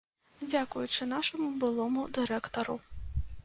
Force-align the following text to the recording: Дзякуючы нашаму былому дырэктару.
Дзякуючы 0.53 1.07
нашаму 1.11 1.51
былому 1.61 2.09
дырэктару. 2.19 2.81